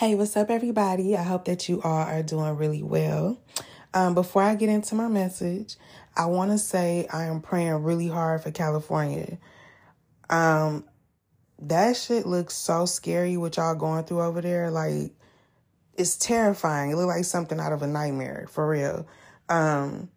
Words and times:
Hey, 0.00 0.14
what's 0.14 0.34
up, 0.34 0.48
everybody? 0.48 1.14
I 1.14 1.22
hope 1.22 1.44
that 1.44 1.68
you 1.68 1.82
all 1.82 1.92
are 1.92 2.22
doing 2.22 2.56
really 2.56 2.82
well. 2.82 3.38
Um, 3.92 4.14
before 4.14 4.42
I 4.42 4.54
get 4.54 4.70
into 4.70 4.94
my 4.94 5.08
message, 5.08 5.76
I 6.16 6.24
want 6.24 6.52
to 6.52 6.56
say 6.56 7.06
I 7.12 7.24
am 7.24 7.42
praying 7.42 7.82
really 7.82 8.08
hard 8.08 8.42
for 8.42 8.50
California. 8.50 9.36
Um, 10.30 10.84
that 11.58 11.98
shit 11.98 12.24
looks 12.24 12.54
so 12.54 12.86
scary 12.86 13.36
what 13.36 13.58
y'all 13.58 13.74
going 13.74 14.04
through 14.04 14.22
over 14.22 14.40
there. 14.40 14.70
Like, 14.70 15.12
it's 15.92 16.16
terrifying. 16.16 16.92
It 16.92 16.96
look 16.96 17.08
like 17.08 17.26
something 17.26 17.60
out 17.60 17.74
of 17.74 17.82
a 17.82 17.86
nightmare, 17.86 18.46
for 18.50 18.66
real. 18.66 19.06
Um, 19.50 20.08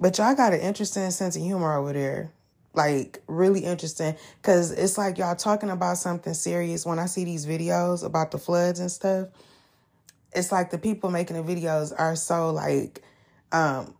but 0.00 0.16
y'all 0.16 0.34
got 0.34 0.54
an 0.54 0.60
interesting 0.60 1.10
sense 1.10 1.36
of 1.36 1.42
humor 1.42 1.76
over 1.76 1.92
there 1.92 2.32
like 2.74 3.22
really 3.26 3.60
interesting 3.60 4.16
because 4.40 4.70
it's 4.70 4.96
like 4.96 5.18
y'all 5.18 5.34
talking 5.34 5.70
about 5.70 5.98
something 5.98 6.34
serious 6.34 6.86
when 6.86 6.98
i 6.98 7.06
see 7.06 7.24
these 7.24 7.46
videos 7.46 8.04
about 8.04 8.30
the 8.30 8.38
floods 8.38 8.80
and 8.80 8.90
stuff. 8.90 9.28
It's 10.32 10.52
like 10.52 10.70
the 10.70 10.78
people 10.78 11.10
making 11.10 11.36
the 11.36 11.42
videos 11.42 11.92
are 11.96 12.14
so 12.14 12.50
like 12.50 13.02
um 13.52 13.94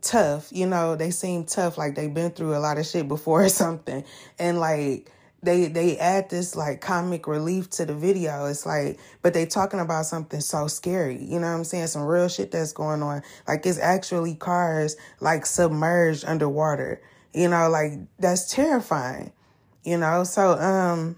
tough 0.00 0.48
you 0.50 0.66
know 0.66 0.96
they 0.96 1.10
seem 1.10 1.44
tough 1.44 1.76
like 1.76 1.94
they've 1.94 2.12
been 2.12 2.30
through 2.30 2.56
a 2.56 2.58
lot 2.58 2.78
of 2.78 2.86
shit 2.86 3.08
before 3.08 3.44
or 3.44 3.48
something. 3.50 4.04
And 4.38 4.58
like 4.58 5.10
they 5.42 5.66
they 5.66 5.98
add 5.98 6.30
this 6.30 6.56
like 6.56 6.80
comic 6.80 7.26
relief 7.26 7.68
to 7.70 7.84
the 7.84 7.94
video. 7.94 8.46
It's 8.46 8.64
like 8.64 8.98
but 9.20 9.34
they 9.34 9.44
talking 9.44 9.80
about 9.80 10.06
something 10.06 10.40
so 10.40 10.66
scary 10.66 11.22
you 11.22 11.38
know 11.38 11.48
what 11.48 11.58
i'm 11.58 11.64
saying? 11.64 11.88
Some 11.88 12.04
real 12.04 12.28
shit 12.28 12.52
that's 12.52 12.72
going 12.72 13.02
on. 13.02 13.22
Like 13.46 13.66
it's 13.66 13.78
actually 13.78 14.34
cars 14.34 14.96
like 15.20 15.44
submerged 15.44 16.24
underwater 16.24 17.02
you 17.32 17.48
know, 17.48 17.68
like 17.68 17.92
that's 18.18 18.52
terrifying. 18.52 19.32
You 19.84 19.98
know, 19.98 20.24
so 20.24 20.52
um 20.52 21.16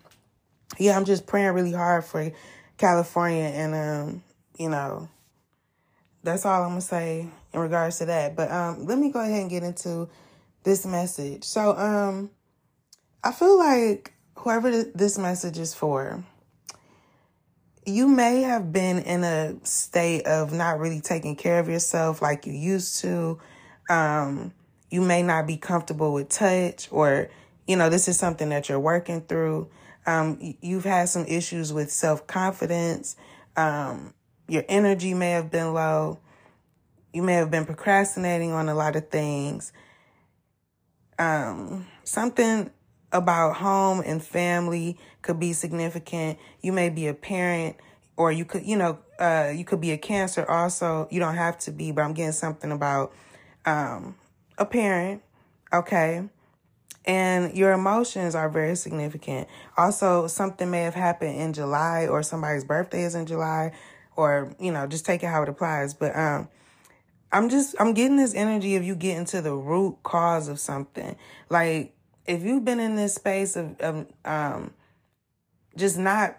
yeah, 0.79 0.97
I'm 0.97 1.05
just 1.05 1.27
praying 1.27 1.53
really 1.53 1.73
hard 1.73 2.05
for 2.05 2.33
California 2.79 3.45
and 3.45 3.75
um, 3.75 4.23
you 4.59 4.69
know, 4.69 5.09
that's 6.23 6.47
all 6.47 6.63
I'm 6.63 6.71
gonna 6.71 6.81
say 6.81 7.29
in 7.53 7.61
regards 7.61 7.99
to 7.99 8.07
that. 8.07 8.37
But 8.37 8.51
um 8.51 8.87
let 8.87 8.99
me 8.99 9.11
go 9.11 9.21
ahead 9.21 9.41
and 9.41 9.51
get 9.51 9.63
into 9.63 10.09
this 10.63 10.87
message. 10.87 11.45
So 11.45 11.77
um 11.77 12.31
I 13.23 13.33
feel 13.33 13.59
like 13.59 14.13
whoever 14.37 14.85
this 14.85 15.19
message 15.19 15.59
is 15.59 15.75
for, 15.75 16.23
you 17.87 18.09
may 18.09 18.43
have 18.43 18.73
been 18.73 18.99
in 18.99 19.25
a 19.25 19.57
state 19.65 20.27
of 20.27 20.53
not 20.53 20.79
really 20.79 21.01
taking 21.01 21.37
care 21.37 21.59
of 21.59 21.69
yourself 21.69 22.23
like 22.23 22.47
you 22.47 22.53
used 22.53 23.01
to. 23.01 23.39
Um 23.91 24.53
you 24.95 25.01
may 25.01 25.25
not 25.25 25.45
be 25.45 25.57
comfortable 25.57 26.13
with 26.13 26.29
touch 26.29 26.87
or 26.93 27.29
you 27.67 27.75
know 27.75 27.91
this 27.91 28.07
is 28.07 28.17
something 28.17 28.51
that 28.51 28.69
you're 28.69 28.79
working 28.79 29.21
through. 29.23 29.69
Um, 30.07 30.39
you've 30.61 30.85
had 30.85 31.09
some 31.09 31.25
issues 31.27 31.73
with 31.73 31.91
self-confidence. 31.91 33.17
Um, 33.57 34.15
your 34.47 34.65
energy 34.69 35.13
may 35.13 35.31
have 35.31 35.51
been 35.51 35.75
low. 35.75 36.21
You 37.13 37.25
may 37.25 37.33
have 37.33 37.51
been 37.51 37.65
procrastinating 37.65 38.53
on 38.53 38.69
a 38.69 38.75
lot 38.77 38.95
of 38.95 39.09
things. 39.09 39.73
Um, 41.19 41.89
something 42.05 42.71
about 43.11 43.57
home 43.57 44.01
and 44.07 44.23
family 44.23 44.97
could 45.23 45.41
be 45.41 45.55
significant. 45.55 46.39
You 46.61 46.73
may 46.73 46.89
be 46.89 47.09
a 47.09 47.15
parent 47.15 47.79
or 48.17 48.31
you 48.31 48.45
could 48.45 48.65
you 48.65 48.77
know 48.77 49.01
uh, 49.19 49.51
you 49.53 49.65
could 49.65 49.81
be 49.81 49.91
a 49.91 49.99
cancer 49.99 50.49
also. 50.49 51.09
You 51.11 51.19
don't 51.19 51.35
have 51.35 51.59
to 51.61 51.73
be 51.73 51.91
but 51.91 52.03
i'm 52.03 52.15
getting 52.15 52.31
something 52.31 52.71
about 52.71 53.13
um, 53.67 54.15
a 54.59 54.67
parent, 54.67 55.23
okay? 55.73 56.29
And 57.05 57.55
your 57.57 57.73
emotions 57.73 58.35
are 58.35 58.49
very 58.49 58.77
significant. 58.77 59.49
Also, 59.77 60.27
something 60.27 60.71
may 60.71 60.83
have 60.83 60.95
happened 60.95 61.37
in 61.37 61.53
July 61.53 62.07
or 62.07 62.23
somebody's 62.23 62.65
birthday 62.65 63.03
is 63.03 63.15
in 63.15 63.27
July 63.27 63.73
or, 64.17 64.55
you 64.59 64.73
know, 64.73 64.87
just 64.87 65.05
take 65.05 65.23
it 65.23 65.27
how 65.27 65.43
it 65.43 65.49
applies. 65.49 65.93
But 65.93 66.17
um 66.17 66.49
I'm 67.31 67.49
just 67.49 67.75
I'm 67.79 67.93
getting 67.95 68.17
this 68.17 68.35
energy 68.35 68.77
of 68.77 68.85
you 68.85 68.95
getting 68.95 69.27
to 69.27 69.43
the 69.43 69.55
root 69.55 69.99
cause 70.03 70.49
of 70.49 70.59
something. 70.59 71.17
Like 71.51 71.95
if 72.27 72.43
you've 72.43 72.65
been 72.65 72.81
in 72.81 72.97
this 72.97 73.15
space 73.15 73.57
of, 73.57 73.79
of 73.81 74.07
um 74.25 74.73
just 75.77 75.99
not 75.99 76.39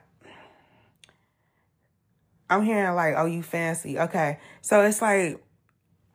I'm 2.50 2.64
hearing 2.64 2.94
like, 2.96 3.16
oh, 3.18 3.26
you 3.26 3.42
fancy. 3.44 4.00
Okay. 4.00 4.40
So 4.62 4.82
it's 4.82 5.02
like 5.02 5.44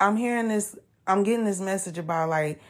I'm 0.01 0.17
hearing 0.17 0.49
this 0.49 0.77
I'm 1.11 1.25
getting 1.25 1.45
this 1.45 1.61
message 1.61 1.99
about 1.99 2.29
like 2.29 2.61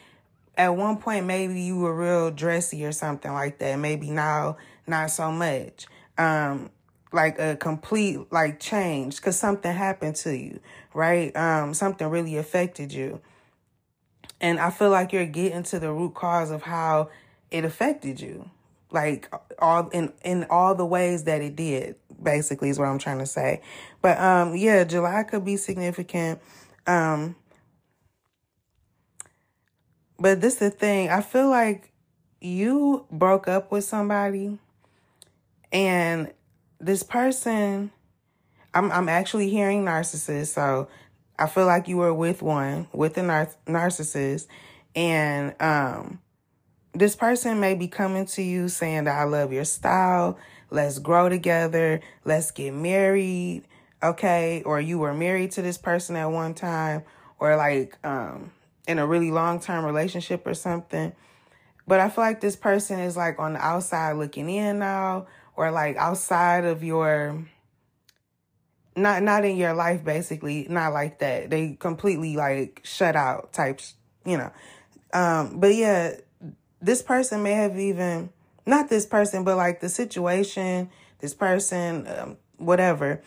at 0.57 0.75
one 0.75 0.97
point 0.97 1.27
maybe 1.27 1.61
you 1.61 1.77
were 1.77 1.95
real 1.95 2.31
dressy 2.31 2.85
or 2.85 2.93
something 2.93 3.33
like 3.33 3.59
that. 3.59 3.79
Maybe 3.79 4.11
now 4.11 4.57
not 4.87 5.11
so 5.11 5.31
much. 5.31 5.87
Um 6.17 6.71
like 7.13 7.39
a 7.39 7.57
complete 7.57 8.33
like 8.33 8.61
change 8.61 9.17
because 9.17 9.39
something 9.39 9.73
happened 9.73 10.17
to 10.17 10.37
you, 10.37 10.61
right? 10.95 11.35
Um 11.37 11.75
something 11.75 12.07
really 12.09 12.37
affected 12.37 12.93
you. 12.93 13.21
And 14.41 14.59
I 14.59 14.71
feel 14.71 14.91
like 14.91 15.13
you're 15.13 15.27
getting 15.27 15.63
to 15.65 15.79
the 15.79 15.93
root 15.93 16.15
cause 16.15 16.51
of 16.51 16.63
how 16.63 17.11
it 17.51 17.65
affected 17.65 18.21
you. 18.21 18.49
Like 18.91 19.33
all 19.59 19.89
in 19.91 20.13
in 20.25 20.47
all 20.49 20.75
the 20.75 20.87
ways 20.87 21.25
that 21.25 21.43
it 21.43 21.57
did, 21.57 21.97
basically 22.23 22.71
is 22.71 22.79
what 22.79 22.87
I'm 22.87 22.99
trying 22.99 23.19
to 23.19 23.27
say. 23.27 23.61
But 24.01 24.19
um 24.19 24.57
yeah, 24.57 24.85
July 24.85 25.25
could 25.25 25.45
be 25.45 25.57
significant. 25.57 26.41
Um 26.87 27.37
but 30.21 30.41
this 30.41 30.55
is 30.55 30.59
the 30.61 30.71
thing. 30.71 31.09
I 31.09 31.23
feel 31.23 31.49
like 31.49 31.91
you 32.41 33.07
broke 33.11 33.49
up 33.49 33.73
with 33.73 33.85
somebody 33.85 34.59
and 35.73 36.33
this 36.79 37.03
person 37.03 37.91
I'm 38.73 38.93
I'm 38.93 39.09
actually 39.09 39.51
hearing 39.51 39.85
narcissist, 39.85 40.55
so 40.55 40.89
I 41.39 41.47
feel 41.47 41.67
like 41.67 41.89
you 41.89 41.97
were 41.97 42.15
with 42.15 42.41
one, 42.43 42.87
with 42.93 43.19
a 43.19 43.23
nar- 43.23 43.51
narcissist 43.67 44.47
and 44.95 45.55
um 45.61 46.21
this 46.93 47.15
person 47.15 47.61
may 47.61 47.75
be 47.75 47.87
coming 47.87 48.27
to 48.27 48.43
you 48.43 48.69
saying 48.69 49.05
that 49.05 49.19
I 49.19 49.25
love 49.25 49.53
your 49.53 49.65
style, 49.65 50.39
let's 50.71 50.99
grow 50.99 51.29
together, 51.29 52.01
let's 52.25 52.51
get 52.51 52.75
married, 52.75 53.63
okay? 54.03 54.63
Or 54.65 54.81
you 54.81 54.99
were 54.99 55.15
married 55.15 55.53
to 55.53 55.63
this 55.63 55.79
person 55.79 56.17
at 56.17 56.27
one 56.27 56.55
time 56.55 57.05
or 57.39 57.57
like 57.57 57.97
um 58.05 58.53
in 58.91 58.99
a 58.99 59.07
really 59.07 59.31
long 59.31 59.61
term 59.61 59.85
relationship 59.85 60.47
or 60.47 60.55
something. 60.55 61.13
But 61.87 62.01
I 62.01 62.09
feel 62.09 62.25
like 62.25 62.41
this 62.41 62.57
person 62.57 62.99
is 62.99 63.17
like 63.17 63.39
on 63.39 63.55
the 63.55 63.65
outside 63.65 64.13
looking 64.13 64.51
in 64.51 64.79
now, 64.81 65.27
or 65.57 65.71
like 65.71 65.97
outside 65.97 66.65
of 66.65 66.83
your 66.83 67.45
not 68.97 69.23
not 69.23 69.45
in 69.45 69.57
your 69.57 69.73
life 69.73 70.05
basically, 70.05 70.67
not 70.69 70.93
like 70.93 71.21
that. 71.21 71.51
They 71.51 71.77
completely 71.79 72.37
like 72.37 72.81
shut 72.85 73.17
out 73.17 73.53
types, 73.53 73.95
you 74.25 74.37
know. 74.37 74.51
Um, 75.13 75.61
but 75.61 75.75
yeah, 75.75 76.15
this 76.83 77.03
person 77.03 77.43
may 77.43 77.53
have 77.53 77.79
even 77.79 78.31
not 78.67 78.89
this 78.89 79.07
person, 79.07 79.45
but 79.45 79.57
like 79.57 79.81
the 79.81 79.89
situation, 79.89 80.91
this 81.21 81.35
person, 81.35 82.07
um, 82.07 82.37
whatever, 82.57 83.23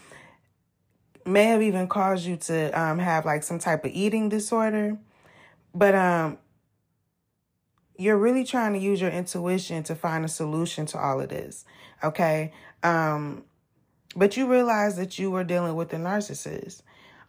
may 1.26 1.46
have 1.46 1.62
even 1.62 1.88
caused 1.88 2.26
you 2.26 2.38
to 2.38 2.80
um, 2.80 3.00
have 3.00 3.26
like 3.26 3.44
some 3.44 3.60
type 3.60 3.86
of 3.86 3.92
eating 3.94 4.30
disorder 4.30 4.98
but 5.74 5.96
um 5.96 6.38
you're 7.98 8.18
really 8.18 8.44
trying 8.44 8.74
to 8.74 8.80
use 8.80 9.00
your 9.00 9.12
intuition 9.12 9.84
to 9.84 9.96
find 9.96 10.26
a 10.26 10.28
solution 10.28 10.86
to 10.88 10.98
all 10.98 11.22
of 11.22 11.30
this. 11.30 11.66
Okay? 12.04 12.52
Um 12.82 13.44
but 14.16 14.38
you 14.38 14.48
realize 14.48 14.96
that 14.98 15.18
you 15.18 15.32
were 15.32 15.44
dealing 15.44 15.76
with 15.76 15.92
a 15.94 15.98
narcissist. 15.98 16.82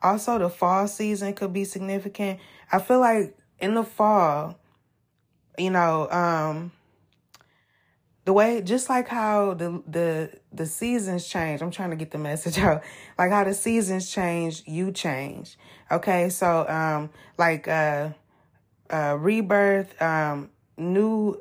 Also, 0.03 0.38
the 0.38 0.50
fall 0.50 0.87
season 0.87 1.32
could 1.32 1.53
be 1.53 1.65
significant. 1.65 2.38
I 2.71 2.78
feel 2.78 3.00
like 3.00 3.34
in 3.59 3.72
the 3.72 3.84
fall, 3.84 4.59
you 5.56 5.71
know, 5.71 6.11
um, 6.11 6.72
the 8.25 8.32
way 8.32 8.61
just 8.62 8.88
like 8.88 9.09
how 9.09 9.55
the 9.55 9.82
the 9.87 10.31
the 10.53 10.66
seasons 10.66 11.26
change 11.28 11.61
i'm 11.61 11.71
trying 11.71 11.91
to 11.91 11.97
get 11.97 12.11
the 12.11 12.19
message 12.19 12.59
out 12.59 12.82
like 13.19 13.31
how 13.31 13.44
the 13.44 13.55
seasons 13.55 14.11
change 14.11 14.62
you 14.67 14.90
change 14.90 15.58
okay 15.90 16.29
so 16.29 16.67
um 16.69 17.11
like 17.38 17.69
uh 17.69 18.08
uh, 18.90 19.16
rebirth, 19.19 20.00
um, 20.00 20.50
new 20.76 21.40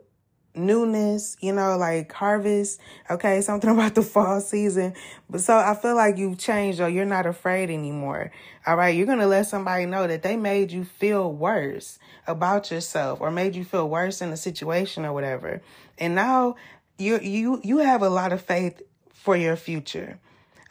newness, 0.56 1.36
you 1.42 1.54
know, 1.54 1.78
like 1.78 2.12
harvest. 2.12 2.80
Okay, 3.10 3.42
something 3.44 3.70
about 3.70 3.96
the 3.96 4.02
fall 4.02 4.42
season. 4.42 4.94
But 5.30 5.42
so 5.42 5.58
I 5.58 5.76
feel 5.76 5.96
like 5.96 6.18
you've 6.18 6.38
changed 6.38 6.80
or 6.80 6.90
you're 6.90 7.06
not 7.06 7.26
afraid 7.26 7.70
anymore. 7.70 8.32
All 8.66 8.76
right, 8.76 8.96
you're 8.96 9.08
gonna 9.08 9.28
let 9.28 9.48
somebody 9.48 9.86
know 9.86 10.08
that 10.08 10.24
they 10.24 10.38
made 10.38 10.72
you 10.72 10.84
feel 10.84 11.32
worse 11.32 12.00
about 12.28 12.72
yourself 12.72 13.20
or 13.22 13.32
made 13.32 13.56
you 13.56 13.66
feel 13.66 13.90
worse 13.90 14.22
in 14.22 14.30
the 14.30 14.38
situation 14.38 15.06
or 15.06 15.14
whatever. 15.14 15.62
And 15.98 16.16
now 16.16 16.56
you 16.98 17.20
you 17.20 17.62
you 17.64 17.78
have 17.80 18.02
a 18.02 18.10
lot 18.10 18.32
of 18.32 18.42
faith 18.42 18.82
for 19.12 19.36
your 19.36 19.56
future. 19.56 20.20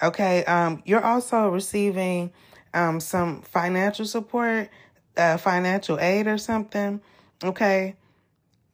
Okay, 0.03 0.45
um, 0.45 0.83
you're 0.85 1.05
also 1.05 1.49
receiving 1.49 2.33
um 2.75 3.01
some 3.01 3.43
financial 3.43 4.07
support 4.07 4.71
uh, 5.17 5.37
financial 5.37 5.99
aid 5.99 6.27
or 6.27 6.39
something, 6.39 7.01
okay, 7.45 7.97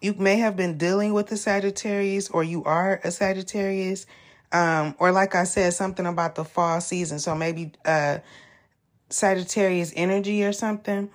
you 0.00 0.14
may 0.14 0.36
have 0.36 0.56
been 0.56 0.78
dealing 0.78 1.12
with 1.12 1.30
a 1.32 1.36
Sagittarius 1.36 2.30
or 2.30 2.44
you 2.44 2.64
are 2.64 3.00
a 3.04 3.10
Sagittarius. 3.10 4.06
Um, 4.52 4.94
or 4.98 5.12
like 5.12 5.34
I 5.34 5.44
said, 5.44 5.74
something 5.74 6.06
about 6.06 6.34
the 6.34 6.44
fall 6.44 6.80
season. 6.80 7.18
So 7.18 7.34
maybe 7.34 7.72
uh 7.84 8.18
Sagittarius 9.10 9.92
energy 9.96 10.44
or 10.44 10.52
something. 10.52 11.10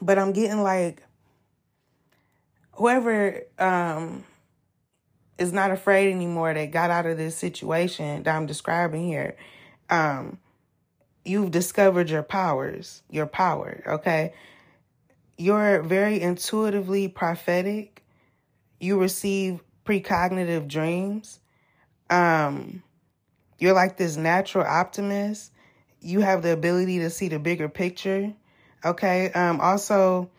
But 0.00 0.18
I'm 0.18 0.32
getting 0.32 0.62
like 0.62 1.02
whoever 2.72 3.42
um 3.58 4.24
is 5.38 5.52
not 5.52 5.70
afraid 5.70 6.12
anymore 6.12 6.54
that 6.54 6.70
got 6.70 6.90
out 6.90 7.06
of 7.06 7.16
this 7.16 7.36
situation 7.36 8.22
that 8.22 8.34
I'm 8.34 8.46
describing 8.46 9.06
here. 9.06 9.36
Um 9.90 10.38
you've 11.24 11.50
discovered 11.50 12.10
your 12.10 12.22
powers, 12.22 13.02
your 13.10 13.26
power, 13.26 13.82
okay? 13.86 14.32
You're 15.36 15.82
very 15.82 16.20
intuitively 16.20 17.08
prophetic. 17.08 18.02
You 18.80 18.98
receive 18.98 19.60
precognitive 19.84 20.68
dreams. 20.68 21.40
Um, 22.10 22.82
you're 23.58 23.74
like 23.74 23.96
this 23.96 24.16
natural 24.16 24.66
optimist. 24.66 25.52
You 26.00 26.20
have 26.20 26.42
the 26.42 26.52
ability 26.52 26.98
to 27.00 27.10
see 27.10 27.28
the 27.28 27.38
bigger 27.38 27.68
picture. 27.68 28.34
Okay. 28.84 29.30
Um, 29.32 29.60
also, 29.60 30.30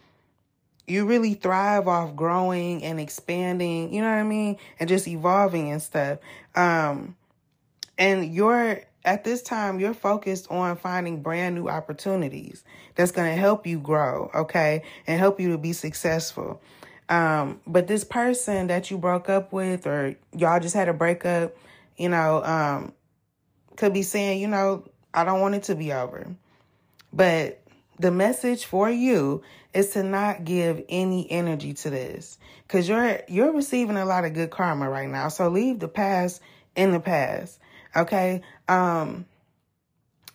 you 0.88 1.06
really 1.06 1.33
thrive 1.33 1.88
off 1.88 2.15
growing 2.15 2.83
and 2.83 3.00
expanding, 3.00 3.94
you 3.94 4.01
know 4.01 4.09
what 4.09 4.18
I 4.18 4.24
mean? 4.24 4.57
And 4.80 4.89
just 4.89 5.07
evolving 5.07 5.71
and 5.71 5.81
stuff. 5.81 6.19
Um, 6.56 7.15
and 7.97 8.33
you're 8.33 8.81
at 9.05 9.23
this 9.23 9.41
time, 9.41 9.79
you're 9.79 9.94
focused 9.94 10.50
on 10.50 10.77
finding 10.77 11.21
brand 11.21 11.55
new 11.55 11.67
opportunities 11.67 12.63
that's 12.95 13.11
going 13.11 13.29
to 13.29 13.39
help 13.39 13.67
you 13.67 13.79
grow, 13.79 14.31
okay, 14.33 14.83
and 15.07 15.19
help 15.19 15.39
you 15.39 15.51
to 15.51 15.57
be 15.57 15.73
successful. 15.73 16.61
Um, 17.09 17.59
but 17.67 17.88
this 17.88 18.03
person 18.03 18.67
that 18.67 18.89
you 18.89 18.97
broke 18.97 19.29
up 19.29 19.51
with, 19.51 19.85
or 19.85 20.15
y'all 20.35 20.59
just 20.59 20.73
had 20.73 20.88
a 20.88 20.94
breakup, 20.94 21.55
you 21.97 22.09
know, 22.09 22.44
um, 22.44 22.94
could 23.75 23.94
be 23.94 24.03
saying, 24.03 24.39
you 24.39 24.47
know, 24.47 24.85
I 25.13 25.25
don't 25.25 25.41
want 25.41 25.56
it 25.56 25.63
to 25.63 25.75
be 25.75 25.91
over. 25.91 26.35
But 27.11 27.61
the 27.99 28.11
message 28.11 28.65
for 28.65 28.89
you 28.89 29.44
is 29.73 29.89
to 29.91 30.03
not 30.03 30.45
give 30.45 30.83
any 30.89 31.29
energy 31.29 31.73
to 31.73 31.89
this 31.89 32.38
because 32.67 32.88
you're 32.88 33.19
you're 33.27 33.51
receiving 33.51 33.97
a 33.97 34.06
lot 34.06 34.25
of 34.25 34.33
good 34.33 34.49
karma 34.49 34.89
right 34.89 35.09
now. 35.09 35.27
So 35.27 35.49
leave 35.49 35.79
the 35.79 35.88
past 35.88 36.41
in 36.75 36.91
the 36.91 36.99
past. 36.99 37.59
Okay. 37.95 38.42
Um, 38.68 39.25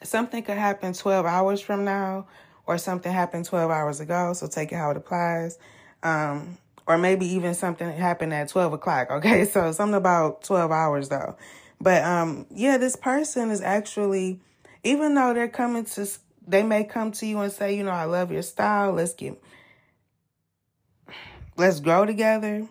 something 0.02 0.42
could 0.42 0.58
happen 0.58 0.92
12 0.92 1.26
hours 1.26 1.60
from 1.60 1.84
now 1.84 2.26
or 2.66 2.78
something 2.78 3.12
happened 3.12 3.44
12 3.46 3.70
hours 3.70 4.00
ago. 4.00 4.32
So 4.32 4.46
take 4.46 4.72
it 4.72 4.76
how 4.76 4.90
it 4.90 4.96
applies. 4.96 5.58
Um, 6.02 6.58
or 6.86 6.96
maybe 6.98 7.26
even 7.26 7.54
something 7.54 7.90
happened 7.90 8.32
at 8.32 8.48
12 8.48 8.74
o'clock. 8.74 9.08
Okay. 9.18 9.44
So 9.44 9.72
something 9.72 9.94
about 9.94 10.44
12 10.44 10.70
hours 10.70 11.08
though. 11.08 11.36
But, 11.80 12.02
um, 12.02 12.46
yeah, 12.50 12.76
this 12.76 12.96
person 12.96 13.50
is 13.50 13.60
actually, 13.60 14.40
even 14.82 15.14
though 15.14 15.32
they're 15.32 15.48
coming 15.48 15.84
to, 15.84 16.08
they 16.46 16.62
may 16.62 16.84
come 16.84 17.12
to 17.12 17.26
you 17.26 17.38
and 17.38 17.52
say, 17.52 17.76
you 17.76 17.84
know, 17.84 17.90
I 17.90 18.04
love 18.04 18.32
your 18.32 18.42
style. 18.42 18.92
Let's 18.92 19.14
get, 19.14 19.40
let's 21.56 21.78
grow 21.78 22.04
together. 22.04 22.66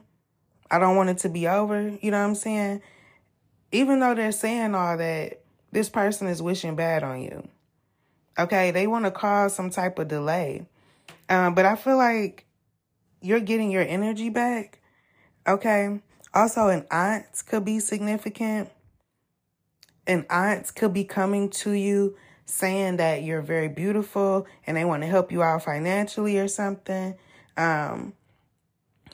I 0.69 0.80
don't 0.80 0.98
want 0.98 1.10
it 1.10 1.19
to 1.19 1.30
be 1.30 1.48
over. 1.48 1.98
You 2.01 2.12
know 2.12 2.19
what 2.19 2.28
I'm 2.28 2.36
saying? 2.36 2.81
Even 3.71 3.99
though 3.99 4.15
they're 4.15 4.31
saying 4.31 4.75
all 4.75 4.97
that, 4.97 5.41
this 5.71 5.89
person 5.89 6.27
is 6.27 6.41
wishing 6.41 6.75
bad 6.75 7.03
on 7.03 7.21
you. 7.21 7.47
Okay, 8.39 8.71
they 8.71 8.87
want 8.87 9.05
to 9.05 9.11
cause 9.11 9.55
some 9.55 9.69
type 9.69 9.99
of 9.99 10.07
delay. 10.07 10.67
Um, 11.29 11.55
but 11.55 11.65
I 11.65 11.75
feel 11.75 11.97
like 11.97 12.45
you're 13.21 13.39
getting 13.39 13.71
your 13.71 13.83
energy 13.83 14.29
back. 14.29 14.79
Okay. 15.47 15.99
Also, 16.33 16.67
an 16.67 16.85
aunt 16.91 17.25
could 17.47 17.65
be 17.65 17.79
significant. 17.79 18.69
An 20.05 20.25
aunt 20.29 20.73
could 20.75 20.93
be 20.93 21.03
coming 21.03 21.49
to 21.49 21.71
you 21.71 22.15
saying 22.45 22.97
that 22.97 23.23
you're 23.23 23.41
very 23.41 23.67
beautiful 23.67 24.47
and 24.65 24.77
they 24.77 24.85
want 24.85 25.03
to 25.03 25.07
help 25.07 25.31
you 25.31 25.43
out 25.43 25.63
financially 25.63 26.37
or 26.37 26.47
something. 26.47 27.15
Um, 27.57 28.13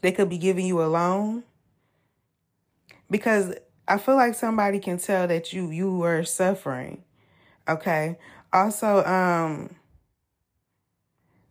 they 0.01 0.11
could 0.11 0.29
be 0.29 0.37
giving 0.37 0.65
you 0.65 0.83
a 0.83 0.85
loan 0.85 1.43
because 3.09 3.53
I 3.87 3.97
feel 3.97 4.15
like 4.15 4.35
somebody 4.35 4.79
can 4.79 4.97
tell 4.97 5.27
that 5.27 5.53
you 5.53 5.69
you 5.69 5.95
were 5.97 6.23
suffering. 6.23 7.03
Okay. 7.67 8.17
Also, 8.53 9.03
um 9.05 9.75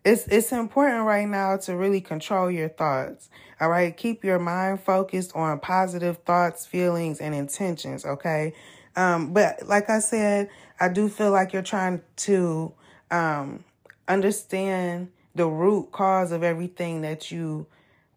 it's 0.05 0.27
it's 0.29 0.51
important 0.53 1.05
right 1.05 1.29
now 1.29 1.57
to 1.59 1.77
really 1.77 2.01
control 2.01 2.51
your 2.51 2.69
thoughts. 2.69 3.31
All 3.61 3.69
right? 3.69 3.97
Keep 3.97 4.25
your 4.25 4.39
mind 4.39 4.81
focused 4.81 5.35
on 5.37 5.61
positive 5.61 6.19
thoughts, 6.19 6.67
feelings 6.67 7.21
and 7.21 7.35
intentions, 7.35 8.05
okay? 8.05 8.53
Um 8.97 9.33
but 9.33 9.67
like 9.67 9.89
I 9.89 10.01
said, 10.01 10.51
I 10.81 10.89
do 10.89 11.09
feel 11.09 11.31
like 11.31 11.53
you're 11.53 11.63
trying 11.63 12.03
to 12.17 12.73
um 13.11 13.65
understand 14.09 15.09
the 15.35 15.47
root 15.47 15.93
cause 15.93 16.33
of 16.33 16.43
everything 16.43 17.03
that 17.03 17.31
you 17.31 17.67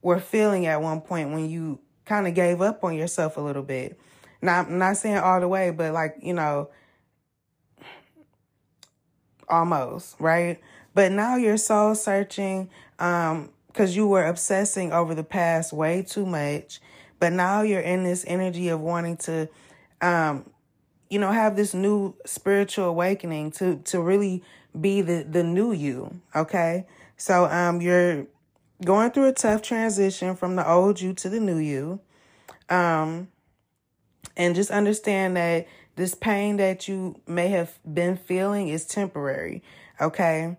were 0.02 0.20
feeling 0.20 0.66
at 0.66 0.82
one 0.82 1.02
point 1.02 1.32
when 1.32 1.50
you 1.50 1.80
kind 2.06 2.28
of 2.28 2.34
gave 2.34 2.62
up 2.62 2.84
on 2.84 2.96
yourself 2.96 3.38
a 3.38 3.42
little 3.42 3.64
bit. 3.64 4.00
Not 4.42 4.70
not 4.70 4.98
saying 4.98 5.18
all 5.18 5.40
the 5.40 5.48
way, 5.48 5.72
but 5.72 5.94
like, 5.94 6.18
you 6.22 6.34
know, 6.34 6.70
almost, 9.50 10.16
right? 10.20 10.60
But 10.94 11.12
now 11.12 11.36
you're 11.36 11.58
soul 11.58 11.96
searching 11.96 12.70
um 13.00 13.50
cuz 13.74 13.96
you 13.96 14.08
were 14.08 14.26
obsessing 14.26 14.94
over 14.94 15.14
the 15.14 15.24
past 15.24 15.74
way 15.74 16.02
too 16.02 16.26
much. 16.26 16.80
But 17.20 17.34
now 17.34 17.62
you're 17.62 17.82
in 17.82 18.04
this 18.04 18.24
energy 18.28 18.70
of 18.70 18.80
wanting 18.82 19.18
to 19.18 19.50
um 20.02 20.50
you 21.10 21.20
know, 21.20 21.32
have 21.32 21.56
this 21.56 21.74
new 21.74 22.16
spiritual 22.26 22.86
awakening 22.86 23.52
to 23.52 23.78
to 23.86 24.02
really 24.02 24.44
be 24.80 25.02
the 25.02 25.24
the 25.24 25.44
new 25.44 25.72
you, 25.72 26.20
okay? 26.36 26.86
So 27.18 27.46
um 27.46 27.82
you're 27.82 28.28
going 28.84 29.12
through 29.12 29.28
a 29.28 29.34
tough 29.34 29.62
transition 29.62 30.36
from 30.36 30.56
the 30.56 30.70
old 30.70 31.00
you 31.02 31.14
to 31.14 31.30
the 31.30 31.40
new 31.40 31.58
you. 31.58 32.00
Um 32.70 33.30
and 34.38 34.56
just 34.56 34.72
understand 34.72 35.38
that 35.38 35.68
this 35.96 36.14
pain 36.14 36.58
that 36.58 36.88
you 36.88 37.22
may 37.26 37.48
have 37.50 37.80
been 37.92 38.18
feeling 38.18 38.68
is 38.68 38.86
temporary, 38.86 39.64
okay? 40.02 40.58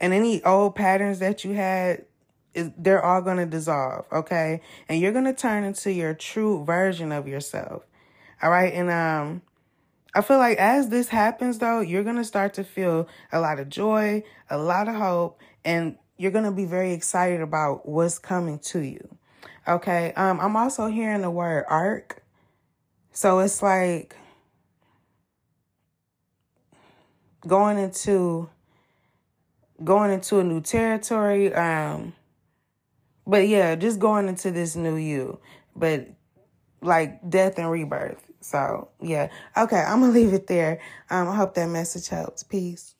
And 0.00 0.12
any 0.12 0.42
old 0.42 0.74
patterns 0.74 1.20
that 1.20 1.44
you 1.44 1.52
had, 1.52 2.06
they're 2.54 3.04
all 3.04 3.22
going 3.22 3.36
to 3.36 3.46
dissolve, 3.46 4.06
okay? 4.10 4.62
And 4.88 5.00
you're 5.00 5.12
going 5.12 5.26
to 5.26 5.34
turn 5.34 5.62
into 5.62 5.92
your 5.92 6.14
true 6.14 6.64
version 6.64 7.12
of 7.12 7.28
yourself. 7.28 7.84
All 8.42 8.50
right? 8.50 8.72
And 8.72 8.90
um 8.90 9.42
I 10.12 10.22
feel 10.22 10.38
like 10.38 10.58
as 10.58 10.88
this 10.88 11.08
happens 11.08 11.58
though, 11.58 11.80
you're 11.80 12.02
going 12.02 12.16
to 12.16 12.24
start 12.24 12.54
to 12.54 12.64
feel 12.64 13.06
a 13.30 13.40
lot 13.40 13.60
of 13.60 13.68
joy, 13.68 14.24
a 14.48 14.58
lot 14.58 14.88
of 14.88 14.96
hope, 14.96 15.38
and 15.64 15.96
you're 16.20 16.30
going 16.30 16.44
to 16.44 16.50
be 16.50 16.66
very 16.66 16.92
excited 16.92 17.40
about 17.40 17.88
what's 17.88 18.18
coming 18.18 18.58
to 18.58 18.80
you. 18.80 19.16
Okay? 19.66 20.12
Um 20.16 20.38
I'm 20.38 20.54
also 20.54 20.86
hearing 20.88 21.22
the 21.22 21.30
word 21.30 21.64
arc. 21.66 22.22
So 23.10 23.38
it's 23.38 23.62
like 23.62 24.14
going 27.46 27.78
into 27.78 28.50
going 29.82 30.10
into 30.10 30.40
a 30.40 30.44
new 30.44 30.60
territory 30.60 31.54
um 31.54 32.12
but 33.26 33.48
yeah 33.48 33.74
just 33.74 33.98
going 33.98 34.28
into 34.28 34.50
this 34.50 34.76
new 34.76 34.96
you 34.96 35.40
but 35.74 36.06
like 36.82 37.18
death 37.30 37.58
and 37.58 37.70
rebirth. 37.70 38.22
So 38.42 38.90
yeah. 39.00 39.30
Okay 39.56 39.80
i'm 39.80 40.00
gonna 40.00 40.12
leave 40.20 40.34
it 40.34 40.48
there. 40.48 40.80
Um 41.08 41.28
i 41.28 41.34
hope 41.34 41.54
that 41.54 41.70
message 41.70 42.08
helps. 42.08 42.42
Peace 42.42 42.94